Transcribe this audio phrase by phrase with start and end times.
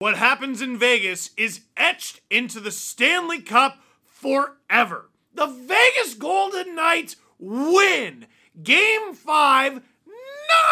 [0.00, 5.10] What happens in Vegas is etched into the Stanley Cup forever.
[5.34, 8.24] The Vegas Golden Knights win
[8.62, 9.82] game five,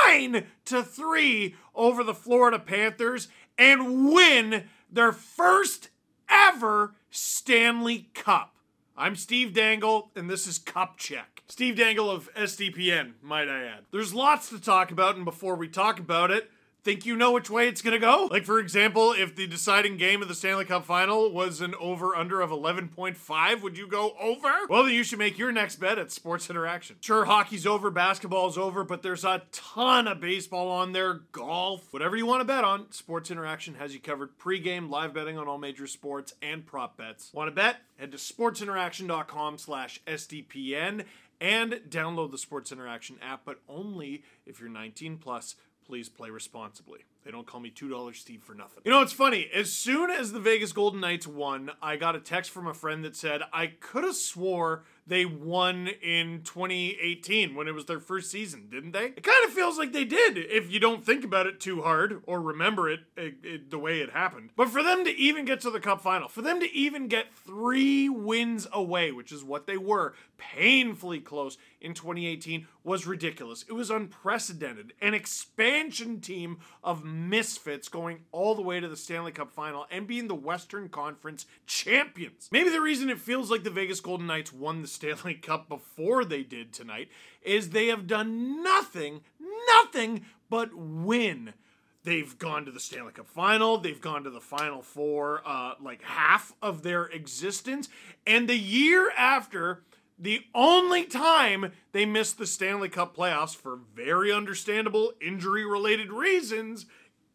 [0.06, 3.28] nine to three over the Florida Panthers
[3.58, 5.90] and win their first
[6.30, 8.54] ever Stanley Cup.
[8.96, 11.42] I'm Steve Dangle, and this is Cup Check.
[11.48, 13.84] Steve Dangle of SDPN, might I add.
[13.92, 16.50] There's lots to talk about, and before we talk about it,
[16.88, 18.28] think you know which way it's going to go?
[18.30, 22.16] Like, for example, if the deciding game of the Stanley Cup final was an over
[22.16, 24.48] under of 11.5, would you go over?
[24.70, 26.96] Well, then you should make your next bet at Sports Interaction.
[27.00, 32.16] Sure, hockey's over, basketball's over, but there's a ton of baseball on there, golf, whatever
[32.16, 32.90] you want to bet on.
[32.90, 37.30] Sports Interaction has you covered pregame, live betting on all major sports, and prop bets.
[37.34, 37.82] Want to bet?
[37.98, 41.04] Head to sportsinteraction.com slash SDPN
[41.40, 45.54] and download the Sports Interaction app, but only if you're 19 plus
[45.88, 47.00] please play responsibly.
[47.24, 48.82] They don't call me $2 Steve for nothing.
[48.84, 49.48] You know, it's funny.
[49.54, 53.02] As soon as the Vegas Golden Knights won, I got a text from a friend
[53.04, 58.30] that said, I could have swore they won in 2018 when it was their first
[58.30, 59.06] season, didn't they?
[59.06, 62.22] It kind of feels like they did if you don't think about it too hard
[62.26, 64.50] or remember it, it, it, the way it happened.
[64.56, 67.34] But for them to even get to the cup final, for them to even get
[67.34, 73.64] three wins away, which is what they were, painfully close in 2018, was ridiculous.
[73.68, 74.92] It was unprecedented.
[75.00, 80.06] An expansion team of misfits going all the way to the Stanley Cup final and
[80.06, 82.48] being the Western Conference champions.
[82.50, 86.24] Maybe the reason it feels like the Vegas Golden Knights won the Stanley Cup before
[86.24, 87.08] they did tonight
[87.40, 89.20] is they have done nothing,
[89.68, 91.54] nothing but win.
[92.02, 93.78] They've gone to the Stanley Cup final.
[93.78, 97.88] They've gone to the Final Four, uh, like half of their existence.
[98.26, 99.84] And the year after,
[100.18, 106.86] the only time they missed the Stanley Cup playoffs for very understandable injury related reasons,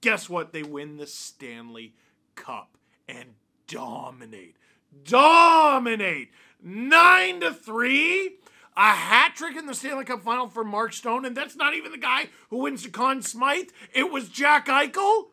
[0.01, 0.51] guess what?
[0.51, 1.93] They win the Stanley
[2.35, 2.77] Cup
[3.07, 3.35] and
[3.67, 4.57] dominate.
[5.05, 6.31] Dominate.
[6.63, 8.37] Nine to three.
[8.75, 11.91] A hat trick in the Stanley Cup final for Mark Stone, and that's not even
[11.91, 13.69] the guy who wins the Conn Smythe.
[13.93, 15.25] It was Jack Eichel.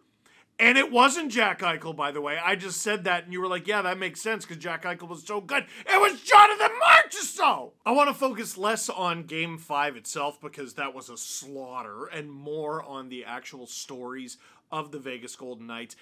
[0.58, 2.36] And it wasn't Jack Eichel, by the way.
[2.36, 5.08] I just said that, and you were like, yeah, that makes sense because Jack Eichel
[5.08, 5.64] was so good.
[5.86, 7.70] It was Jonathan Marchessault!
[7.86, 12.30] I want to focus less on game five itself because that was a slaughter, and
[12.30, 14.36] more on the actual stories
[14.70, 15.96] of the Vegas Golden Knights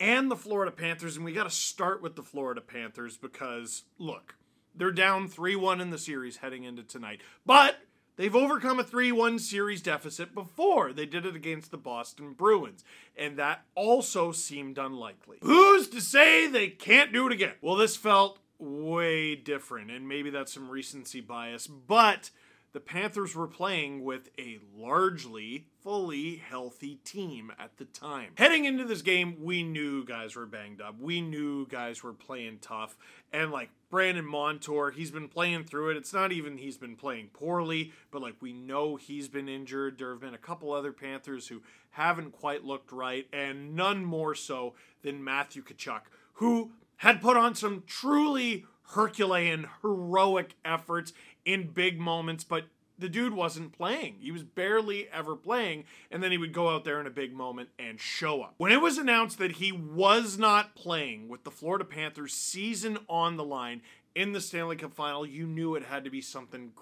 [0.00, 1.16] and the Florida Panthers.
[1.16, 4.36] And we got to start with the Florida Panthers because, look,
[4.78, 7.20] they're down 3 1 in the series heading into tonight.
[7.44, 7.76] But
[8.18, 10.92] They've overcome a 3 1 series deficit before.
[10.92, 12.82] They did it against the Boston Bruins,
[13.16, 15.38] and that also seemed unlikely.
[15.40, 17.52] Who's to say they can't do it again?
[17.62, 22.30] Well, this felt way different, and maybe that's some recency bias, but
[22.72, 28.32] the Panthers were playing with a largely fully healthy team at the time.
[28.36, 31.00] Heading into this game, we knew guys were banged up.
[31.00, 32.96] We knew guys were playing tough.
[33.32, 35.96] And like Brandon Montour, he's been playing through it.
[35.96, 39.98] It's not even he's been playing poorly, but like we know he's been injured.
[39.98, 41.62] There have been a couple other Panthers who
[41.92, 46.02] haven't quite looked right, and none more so than Matthew Tkachuk,
[46.34, 51.12] who had put on some truly Herculean, heroic efforts
[51.44, 52.64] in big moments, but
[52.98, 54.16] the dude wasn't playing.
[54.20, 57.32] He was barely ever playing, and then he would go out there in a big
[57.32, 58.54] moment and show up.
[58.58, 63.36] When it was announced that he was not playing with the Florida Panthers season on
[63.36, 63.82] the line
[64.14, 66.72] in the Stanley Cup final, you knew it had to be something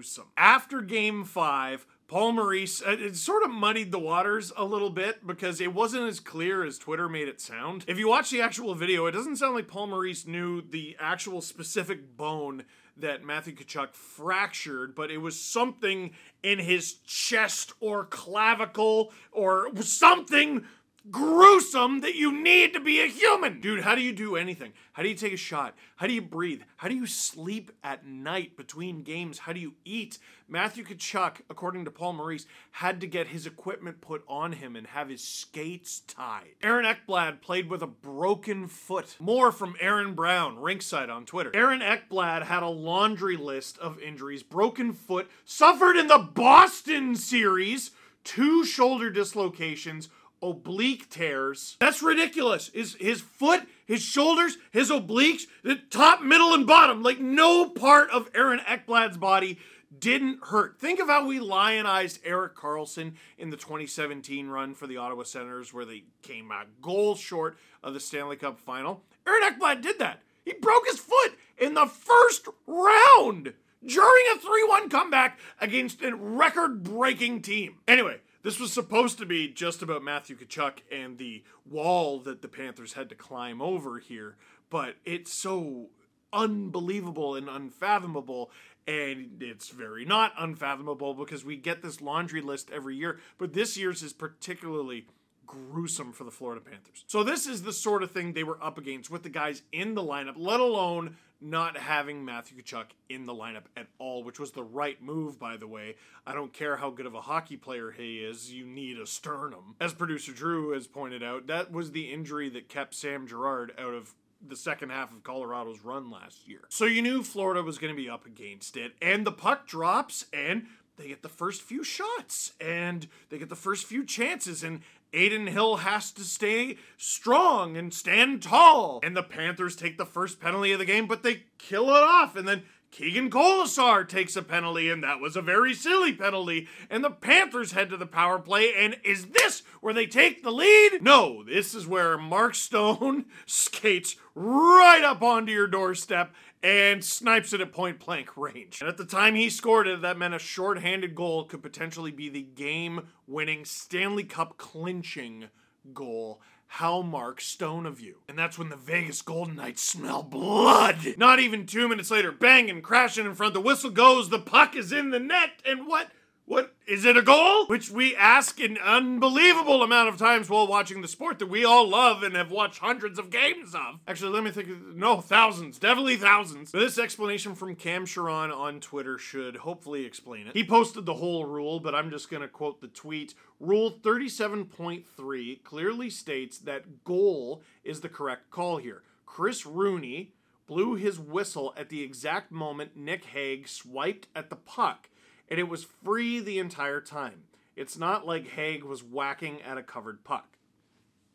[0.00, 0.28] gruesome.
[0.38, 5.26] After game five, Paul Maurice, uh, it sort of muddied the waters a little bit
[5.26, 7.84] because it wasn't as clear as Twitter made it sound.
[7.86, 11.42] If you watch the actual video, it doesn't sound like Paul Maurice knew the actual
[11.42, 12.64] specific bone
[12.96, 16.12] that Matthew Tkachuk fractured, but it was something
[16.42, 20.64] in his chest or clavicle or something
[21.10, 23.60] gruesome that you need to be a human.
[23.60, 24.72] Dude, how do you do anything?
[24.92, 25.74] How do you take a shot?
[25.96, 26.62] How do you breathe?
[26.76, 29.38] How do you sleep at night between games?
[29.38, 30.18] How do you eat?
[30.48, 34.88] Matthew Tkachuk, according to Paul Maurice, had to get his equipment put on him and
[34.88, 36.56] have his skates tied.
[36.62, 39.16] Aaron Ekblad played with a broken foot.
[39.20, 41.52] More from Aaron Brown, Rinkside on Twitter.
[41.54, 44.42] Aaron Ekblad had a laundry list of injuries.
[44.42, 47.92] Broken foot, suffered in the Boston series,
[48.24, 50.08] two shoulder dislocations,
[50.42, 51.76] oblique tears.
[51.80, 52.70] That's ridiculous.
[52.72, 57.02] His his foot, his shoulders, his obliques, the top, middle, and bottom.
[57.02, 59.58] Like no part of Aaron Ekblad's body
[59.96, 60.78] didn't hurt.
[60.78, 65.74] Think of how we lionized Erik Karlsson in the 2017 run for the Ottawa Senators,
[65.74, 69.02] where they came a goal short of the Stanley Cup final.
[69.26, 70.22] Aaron Ekblad did that.
[70.44, 73.52] He broke his foot in the first round
[73.84, 77.76] during a 3 1 comeback against a record breaking team.
[77.88, 82.48] Anyway, This was supposed to be just about Matthew Tkachuk and the wall that the
[82.48, 84.36] Panthers had to climb over here,
[84.70, 85.90] but it's so
[86.32, 88.50] unbelievable and unfathomable.
[88.86, 93.76] And it's very not unfathomable because we get this laundry list every year, but this
[93.76, 95.06] year's is particularly
[95.46, 97.04] gruesome for the Florida Panthers.
[97.06, 99.94] So this is the sort of thing they were up against with the guys in
[99.94, 104.52] the lineup, let alone not having Matthew Tkachuk in the lineup at all, which was
[104.52, 105.96] the right move, by the way.
[106.26, 109.76] I don't care how good of a hockey player he is, you need a sternum.
[109.80, 113.94] As producer Drew has pointed out, that was the injury that kept Sam Girard out
[113.94, 114.14] of
[114.46, 116.60] the second half of Colorado's run last year.
[116.68, 120.26] So you knew Florida was going to be up against it, and the puck drops,
[120.32, 120.66] and
[120.96, 124.80] they get the first few shots, and they get the first few chances, and
[125.12, 129.00] Adin Hill has to stay strong and stand tall.
[129.02, 132.36] And the Panthers take the first penalty of the game, but they kill it off.
[132.36, 136.66] And then Keegan Kolesar takes a penalty, and that was a very silly penalty.
[136.88, 138.72] And the Panthers head to the power play.
[138.76, 141.02] And is this where they take the lead?
[141.02, 146.32] No, this is where Mark Stone skates right up onto your doorstep
[146.62, 148.80] and snipes it at point blank range.
[148.80, 152.28] And at the time he scored it, that meant a shorthanded goal could potentially be
[152.28, 155.46] the game winning Stanley Cup clinching
[155.94, 156.40] goal.
[156.74, 158.18] How Mark Stone of you.
[158.28, 161.14] And that's when the Vegas Golden Knights smell blood.
[161.18, 164.92] Not even two minutes later, banging, crashing in front, the whistle goes, the puck is
[164.92, 166.12] in the net, and what?
[166.50, 167.66] What is it a goal?
[167.66, 171.88] Which we ask an unbelievable amount of times while watching the sport that we all
[171.88, 174.00] love and have watched hundreds of games of.
[174.08, 174.96] Actually, let me think.
[174.96, 176.72] No, thousands, definitely thousands.
[176.72, 180.56] But this explanation from Cam Charron on Twitter should hopefully explain it.
[180.56, 183.32] He posted the whole rule, but I'm just going to quote the tweet.
[183.60, 189.04] Rule 37.3 clearly states that goal is the correct call here.
[189.24, 190.32] Chris Rooney
[190.66, 195.10] blew his whistle at the exact moment Nick Hague swiped at the puck
[195.50, 197.42] and it was free the entire time.
[197.76, 200.58] It's not like Hague was whacking at a covered puck.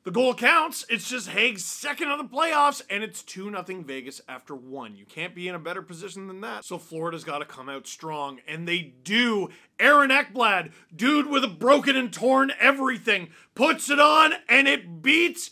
[0.05, 0.85] The goal counts.
[0.87, 4.95] It's just Hague's second of the playoffs, and it's 2 0 Vegas after one.
[4.95, 6.63] You can't be in a better position than that.
[6.63, 9.49] So Florida's got to come out strong, and they do.
[9.79, 15.49] Aaron Ekblad, dude with a broken and torn everything, puts it on, and it beats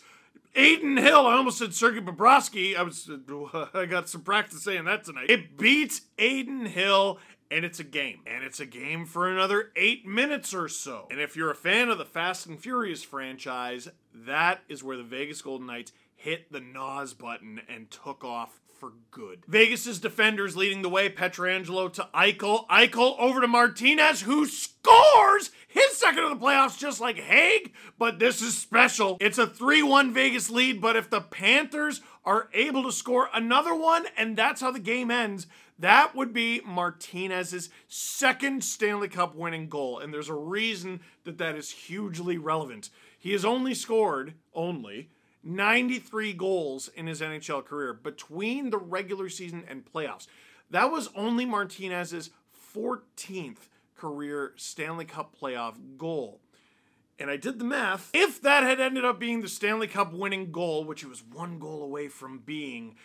[0.54, 1.26] Adin Hill.
[1.26, 2.76] I almost said Sergei Bobrovsky.
[2.76, 3.10] I was
[3.74, 5.30] I got some practice saying that tonight.
[5.30, 7.18] It beats Adin Hill
[7.50, 8.20] and it's a game.
[8.26, 11.06] And it's a game for another eight minutes or so.
[11.10, 15.02] And if you're a fan of the Fast and Furious franchise, that is where the
[15.02, 19.44] Vegas Golden Knights hit the NOS button and took off for good.
[19.46, 25.96] Vegas's defenders leading the way, Pietrangelo to Eichel, Eichel over to Martinez, who scores his
[25.96, 29.16] second of the playoffs just like Hague, but this is special.
[29.20, 34.06] It's a 3-1 Vegas lead, but if the Panthers are able to score another one
[34.16, 35.46] and that's how the game ends,
[35.78, 39.98] that would be Martinez's second Stanley Cup winning goal.
[39.98, 42.90] And there's a reason that that is hugely relevant.
[43.18, 45.10] He has only scored, only,
[45.42, 50.26] 93 goals in his NHL career between the regular season and playoffs.
[50.70, 52.30] That was only Martinez's
[52.74, 56.40] 14th career Stanley Cup playoff goal.
[57.18, 58.10] And I did the math.
[58.12, 61.58] If that had ended up being the Stanley Cup winning goal, which it was one
[61.58, 62.96] goal away from being,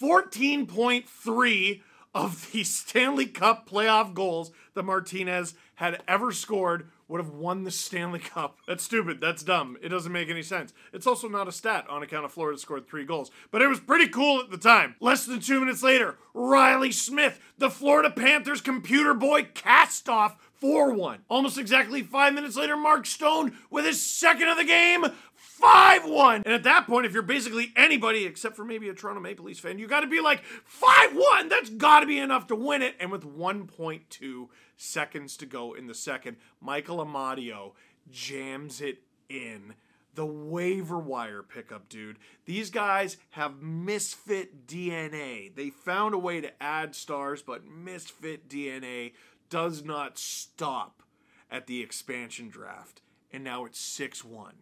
[0.00, 1.82] 14.3
[2.14, 7.70] of the Stanley Cup playoff goals that Martinez had ever scored would have won the
[7.70, 8.58] Stanley Cup.
[8.66, 9.20] That's stupid.
[9.20, 9.76] That's dumb.
[9.82, 10.72] It doesn't make any sense.
[10.92, 13.80] It's also not a stat on account of Florida scored three goals, but it was
[13.80, 14.96] pretty cool at the time.
[15.00, 20.92] Less than two minutes later, Reilly Smith, the Florida Panthers computer boy, cast off 4
[20.92, 21.20] 1.
[21.28, 26.42] Almost exactly five minutes later, Mark Stone with his second of the game 5 1.
[26.44, 29.60] And at that point, if you're basically anybody except for maybe a Toronto Maple Leafs
[29.60, 31.48] fan, you got to be like 5 1.
[31.48, 32.94] That's got to be enough to win it.
[33.00, 37.72] And with 1.2 seconds to go in the second, Michael Amadio
[38.10, 38.98] jams it
[39.28, 39.74] in.
[40.14, 42.16] The waiver wire pickup, dude.
[42.46, 45.54] These guys have misfit DNA.
[45.54, 49.12] They found a way to add stars, but misfit DNA
[49.48, 51.02] does not stop
[51.50, 53.02] at the expansion draft.
[53.32, 54.54] And now it's 6 1.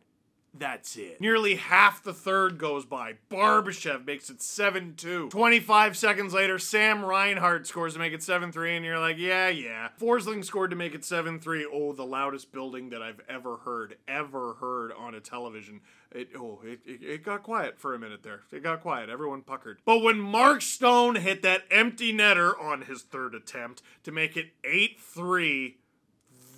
[0.57, 1.21] That's it.
[1.21, 3.15] Nearly half the third goes by.
[3.29, 5.31] Barbashev makes it 7 2.
[5.31, 9.49] 25 seconds later, Sam Reinhart scores to make it 7 3, and you're like, yeah,
[9.49, 9.89] yeah.
[10.01, 11.67] Forsling scored to make it 7 3.
[11.73, 15.81] Oh, the loudest building that I've ever heard, ever heard on a television.
[16.13, 18.43] It, oh, it, it, it got quiet for a minute there.
[18.53, 19.09] It got quiet.
[19.09, 19.79] Everyone puckered.
[19.85, 24.53] But when Mark Stone hit that empty netter on his third attempt to make it
[24.63, 25.79] 8 3,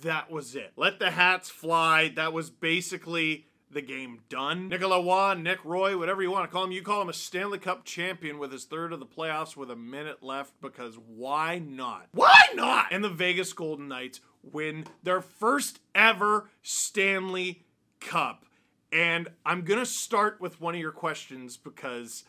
[0.03, 0.73] that was it.
[0.75, 2.09] Let the hats fly.
[2.09, 4.69] That was basically the game done.
[4.69, 7.59] Nicolas Roy, Nick Roy, whatever you want to call him, you call him a Stanley
[7.59, 12.07] Cup champion with his third of the playoffs with a minute left because why not?
[12.13, 12.87] Why not?
[12.91, 17.65] And the Vegas Golden Knights win their first ever Stanley
[17.99, 18.45] Cup.
[18.91, 22.23] And I'm going to start with one of your questions because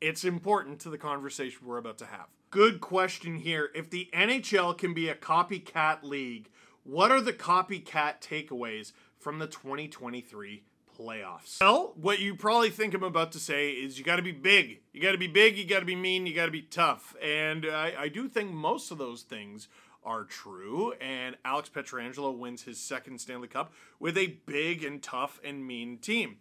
[0.00, 2.26] it's important to the conversation we're about to have.
[2.50, 3.70] Good question here.
[3.74, 6.48] If the NHL can be a copycat league,
[6.84, 10.64] what are the copycat takeaways from the 2023
[10.98, 11.60] playoffs?
[11.60, 14.80] Well, what you probably think I'm about to say is you got to be big.
[14.92, 17.14] You got to be big, you got to be mean, you got to be tough.
[17.22, 19.68] And I, I do think most of those things
[20.04, 20.92] are true.
[21.00, 25.98] And Alex Pietrangelo wins his second Stanley Cup with a big and tough and mean
[25.98, 26.38] team.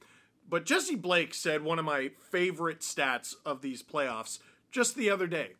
[0.49, 4.39] But Jesse Blake said one of my favorite stats of these playoffs
[4.71, 5.51] just the other day.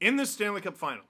[0.00, 1.04] In the Stanley Cup final,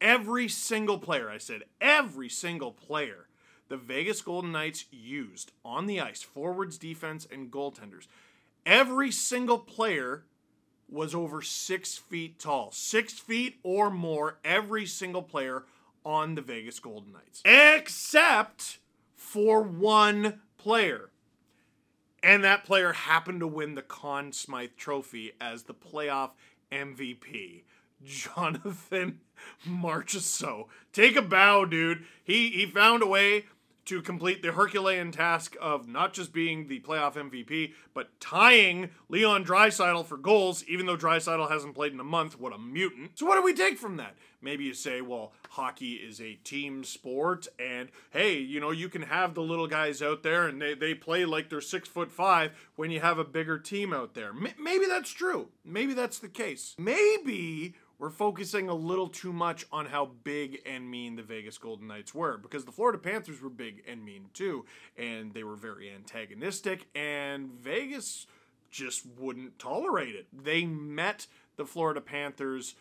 [0.00, 3.27] every single player, I said, every single player
[3.68, 8.06] the Vegas Golden Knights used on the ice, forwards, defense, and goaltenders,
[8.64, 10.24] every single player
[10.88, 12.70] was over six feet tall.
[12.72, 15.64] Six feet or more, every single player
[16.04, 17.42] on the Vegas Golden Knights.
[17.44, 18.78] Except
[19.14, 21.10] for one player.
[22.22, 26.30] And that player happened to win the Conn Smythe Trophy as the playoff
[26.72, 27.62] MVP.
[28.04, 29.20] Jonathan
[29.68, 30.66] Marchessault.
[30.92, 32.04] Take a bow, dude.
[32.22, 33.46] He he found a way
[33.88, 39.46] to complete the Herculean task of not just being the playoff MVP, but tying Leon
[39.46, 42.38] Draisaitl for goals, even though Draisaitl hasn't played in a month.
[42.38, 43.18] What a mutant.
[43.18, 44.14] So what do we take from that?
[44.42, 49.02] Maybe you say, well, hockey is a team sport, and hey, you know, you can
[49.02, 52.52] have the little guys out there and they, they play like they're six foot five
[52.76, 54.28] when you have a bigger team out there.
[54.28, 55.48] M- maybe that's true.
[55.64, 56.76] Maybe that's the case.
[56.78, 61.88] Maybe we're focusing a little too much on how big and mean the Vegas Golden
[61.88, 64.64] Knights were because the Florida Panthers were big and mean too,
[64.96, 68.26] and they were very antagonistic, and Vegas
[68.70, 70.26] just wouldn't tolerate it.
[70.32, 71.26] They met
[71.56, 72.74] the Florida Panthers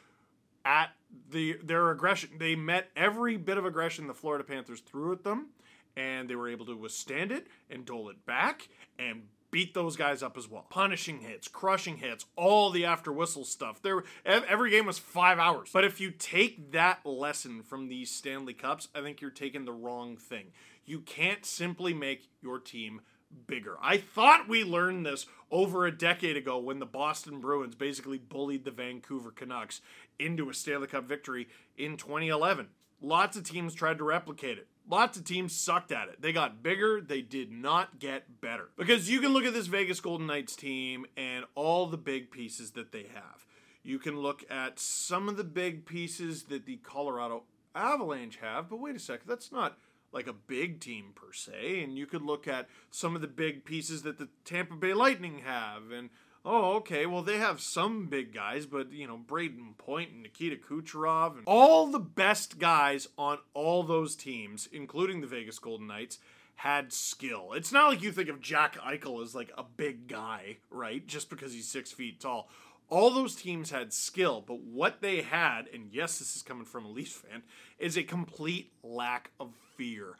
[0.63, 0.91] at
[1.31, 2.31] the their aggression.
[2.37, 5.47] They met every bit of aggression the Florida Panthers threw at them,
[5.95, 8.67] and they were able to withstand it and dole it back
[8.99, 9.23] and
[9.57, 10.67] beat those guys up as well.
[10.69, 13.81] Punishing hits, crushing hits, all the after whistle stuff.
[13.81, 15.71] There every game was 5 hours.
[15.73, 19.73] But if you take that lesson from these Stanley Cups, I think you're taking the
[19.73, 20.51] wrong thing.
[20.85, 23.01] You can't simply make your team
[23.47, 23.77] bigger.
[23.81, 28.63] I thought we learned this over a decade ago when the Boston Bruins basically bullied
[28.63, 29.81] the Vancouver Canucks
[30.19, 32.67] into a Stanley Cup victory in 2011.
[33.01, 34.67] Lots of teams tried to replicate it.
[34.89, 36.21] Lots of teams sucked at it.
[36.21, 38.69] They got bigger, they did not get better.
[38.77, 42.71] Because you can look at this Vegas Golden Knights team and all the big pieces
[42.71, 43.45] that they have.
[43.83, 47.43] You can look at some of the big pieces that the Colorado
[47.75, 49.77] Avalanche have, but wait a second, that's not
[50.13, 51.83] like a big team per se.
[51.83, 55.39] And you could look at some of the big pieces that the Tampa Bay Lightning
[55.45, 56.09] have, and
[56.47, 60.55] oh, okay, well, they have some big guys, but, you know, Brayden Point and Nikita
[60.55, 66.19] Kucherov and all the best guys on all those teams, including the Vegas Golden Knights,
[66.55, 67.51] had skill.
[67.53, 71.05] It's not like you think of Jack Eichel as like a big guy, right?
[71.05, 72.49] Just because he's six feet tall.
[72.89, 76.85] All those teams had skill, but what they had, and yes, this is coming from
[76.85, 77.43] a Leafs fan,
[77.77, 80.15] is a complete lack of fear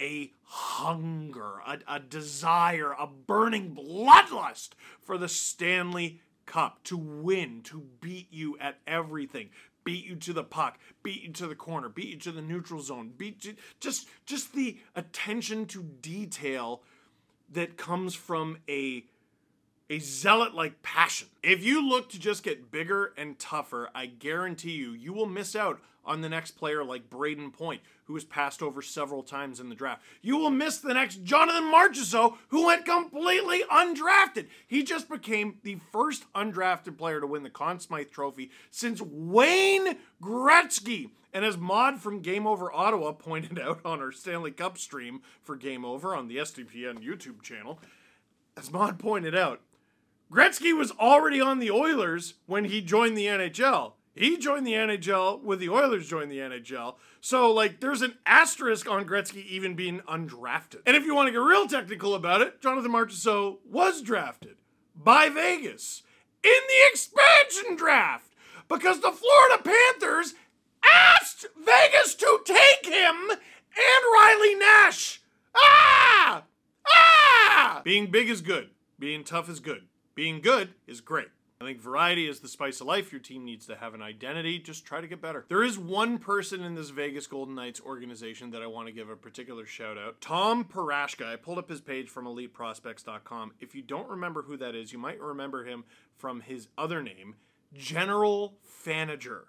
[0.00, 4.70] a hunger, a, a desire, a burning bloodlust
[5.02, 9.50] for the Stanley Cup to win, to beat you at everything,
[9.84, 12.80] beat you to the puck, beat you to the corner, beat you to the neutral
[12.80, 16.82] zone, beat you, just just the attention to detail
[17.52, 19.04] that comes from a
[19.88, 21.28] a zealot like passion.
[21.42, 25.54] If you look to just get bigger and tougher, I guarantee you, you will miss
[25.54, 29.68] out on the next player like Brayden Point, who was passed over several times in
[29.68, 30.02] the draft.
[30.22, 34.46] You will miss the next Jonathan Marchessault, who went completely undrafted.
[34.66, 39.96] He just became the first undrafted player to win the Conn Smythe Trophy since Wayne
[40.22, 41.10] Gretzky.
[41.32, 45.56] And as Mod from Game Over Ottawa pointed out on our Stanley Cup stream for
[45.56, 47.80] Game Over on the SDPN YouTube channel,
[48.56, 49.60] as Mod pointed out,
[50.30, 53.92] Gretzky was already on the Oilers when he joined the NHL.
[54.14, 56.96] He joined the NHL when the Oilers joined the NHL.
[57.20, 60.80] So, like, there's an asterisk on Gretzky even being undrafted.
[60.86, 64.56] And if you want to get real technical about it, Jonathan Marchessault was drafted
[64.94, 66.02] by Vegas
[66.42, 68.32] in the expansion draft
[68.68, 70.34] because the Florida Panthers
[70.82, 75.20] asked Vegas to take him and Riley Nash.
[75.54, 76.42] Ah!
[76.88, 77.82] Ah!
[77.84, 78.70] Being big is good.
[78.98, 79.82] Being tough is good.
[80.16, 81.28] Being good is great.
[81.60, 83.12] I think variety is the spice of life.
[83.12, 84.58] Your team needs to have an identity.
[84.58, 85.44] Just try to get better.
[85.48, 89.10] There is one person in this Vegas Golden Knights organization that I want to give
[89.10, 90.20] a particular shout out.
[90.22, 91.26] Tom Poraszka.
[91.26, 93.52] I pulled up his page from eliteprospects.com.
[93.60, 95.84] If you don't remember who that is, you might remember him
[96.16, 97.36] from his other name,
[97.74, 99.48] General Fanager.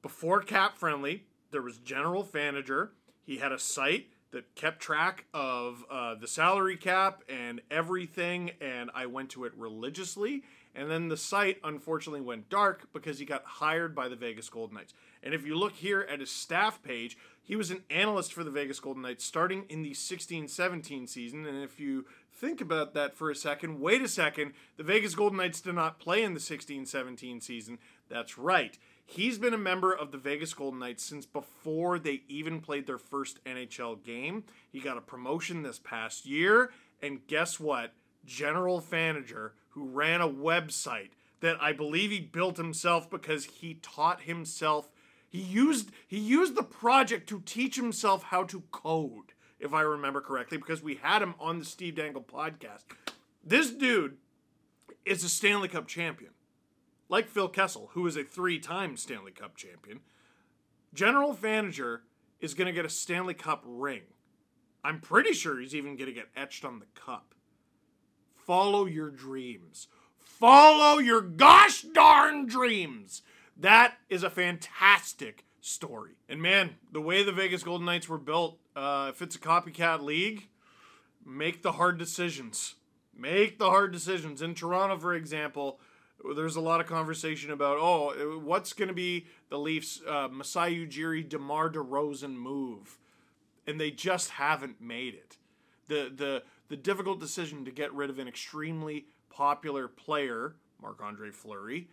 [0.00, 2.92] Before Cap Friendly, there was General Fanager.
[3.22, 8.90] He had a site that kept track of uh, the salary cap and everything, and
[8.94, 10.42] I went to it religiously.
[10.74, 14.76] And then the site unfortunately went dark because he got hired by the Vegas Golden
[14.76, 14.92] Knights.
[15.22, 18.50] And if you look here at his staff page, he was an analyst for the
[18.50, 21.46] Vegas Golden Knights starting in the 16 17 season.
[21.46, 25.38] And if you think about that for a second, wait a second, the Vegas Golden
[25.38, 27.78] Knights did not play in the 16 17 season.
[28.08, 28.76] That's right.
[29.06, 32.98] He's been a member of the Vegas Golden Knights since before they even played their
[32.98, 34.44] first NHL game.
[34.72, 36.72] He got a promotion this past year.
[37.02, 37.92] And guess what?
[38.24, 44.22] General Fanager who ran a website that I believe he built himself because he taught
[44.22, 44.90] himself
[45.34, 50.20] he used he used the project to teach himself how to code, if I remember
[50.20, 52.84] correctly, because we had him on the Steve Dangle podcast.
[53.42, 54.16] This dude
[55.04, 56.30] is a Stanley Cup champion.
[57.08, 60.00] Like Phil Kessel, who is a three-time Stanley Cup champion.
[60.92, 62.02] General Fanager
[62.40, 64.02] is going to get a Stanley Cup ring.
[64.82, 67.34] I'm pretty sure he's even going to get etched on the cup.
[68.36, 69.88] Follow your dreams.
[70.18, 73.22] Follow your gosh darn dreams.
[73.56, 76.16] That is a fantastic story.
[76.28, 80.02] And man, the way the Vegas Golden Knights were built, uh, if it's a copycat
[80.02, 80.48] league,
[81.24, 82.74] make the hard decisions.
[83.16, 84.42] Make the hard decisions.
[84.42, 85.80] In Toronto, for example,
[86.34, 90.86] there's a lot of conversation about, oh, what's going to be the Leafs' uh, Masai
[90.86, 92.98] Ujiri DeMar DeRozan move?
[93.66, 95.36] And they just haven't made it.
[95.88, 101.30] The, the, the difficult decision to get rid of an extremely popular player, Marc Andre
[101.30, 101.88] Fleury,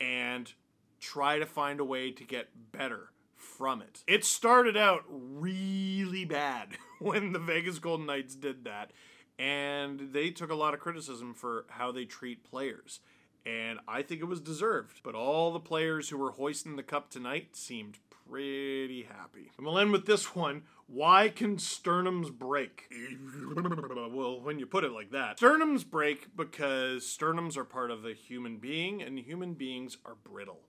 [0.00, 0.52] and
[1.00, 4.02] try to find a way to get better from it.
[4.06, 8.92] It started out really bad when the Vegas Golden Knights did that,
[9.38, 13.00] and they took a lot of criticism for how they treat players.
[13.46, 15.00] And I think it was deserved.
[15.02, 19.50] But all the players who were hoisting the cup tonight seemed pretty happy.
[19.56, 20.62] And we'll end with this one.
[20.86, 22.90] Why can sternums break?
[23.56, 25.38] well, when you put it like that.
[25.38, 30.60] Sternums break because sternums are part of a human being, and human beings are brittle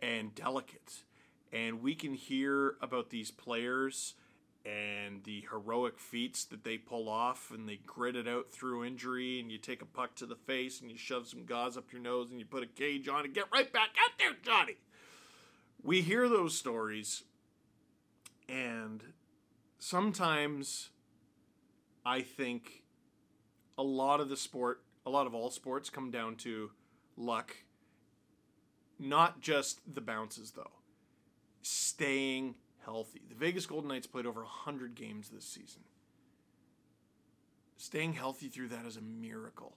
[0.00, 1.04] and delicate.
[1.52, 4.14] And we can hear about these players
[4.64, 9.40] and the heroic feats that they pull off and they grit it out through injury
[9.40, 12.02] and you take a puck to the face and you shove some gauze up your
[12.02, 14.76] nose and you put a cage on and get right back out there, Johnny.
[15.82, 17.22] We hear those stories
[18.48, 19.02] and
[19.78, 20.90] sometimes
[22.04, 22.82] I think
[23.76, 26.70] a lot of the sport, a lot of all sports come down to
[27.16, 27.54] luck
[28.98, 30.70] not just the bounces, though.
[31.62, 32.56] Staying
[32.88, 33.20] healthy.
[33.28, 35.82] The Vegas Golden Knights played over 100 games this season.
[37.76, 39.76] Staying healthy through that is a miracle.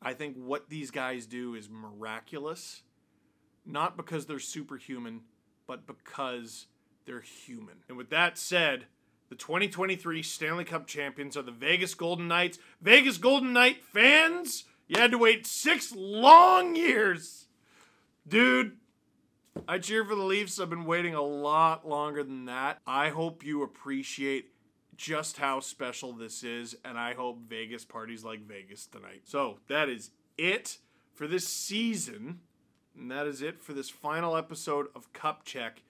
[0.00, 2.82] I think what these guys do is miraculous,
[3.66, 5.20] not because they're superhuman,
[5.66, 6.66] but because
[7.04, 7.76] they're human.
[7.88, 8.86] And with that said,
[9.28, 12.58] the 2023 Stanley Cup champions are the Vegas Golden Knights.
[12.80, 17.42] Vegas Golden Knight fans, you had to wait six long years
[18.26, 18.76] Dude,
[19.68, 20.58] I cheer for the Leafs.
[20.58, 22.80] I've been waiting a lot longer than that.
[22.86, 24.50] I hope you appreciate
[24.96, 29.22] just how special this is, and I hope Vegas parties like Vegas tonight.
[29.24, 30.78] So that is it
[31.14, 32.40] for this season,
[32.96, 35.82] and that is it for this final episode of Cup Check.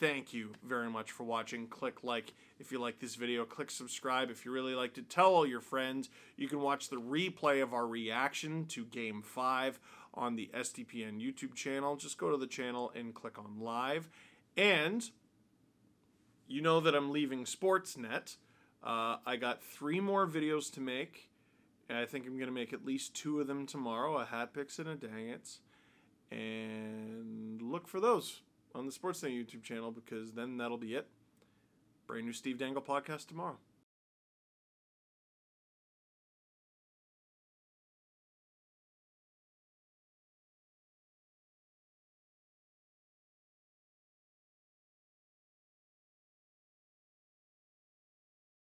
[0.00, 1.68] Thank you very much for watching.
[1.68, 3.44] Click like if you like this video.
[3.44, 5.08] Click subscribe if you really liked it.
[5.08, 6.10] Tell all your friends.
[6.36, 9.78] You can watch the replay of our reaction to Game 5
[10.14, 11.96] on the SDPN YouTube channel.
[11.96, 14.08] Just go to the channel and click on live.
[14.56, 15.08] And
[16.46, 18.36] you know that I'm leaving Sportsnet.
[18.82, 21.30] Uh, I got three more videos to make.
[21.88, 24.54] And I think I'm going to make at least two of them tomorrow a hat
[24.54, 25.60] picks and a dang it's.
[26.30, 28.40] And look for those
[28.74, 31.06] on the Sportsnet YouTube channel because then that'll be it.
[32.06, 33.58] Brand new Steve Dangle podcast tomorrow.